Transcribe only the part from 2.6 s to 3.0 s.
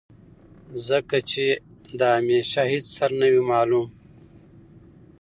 هېڅ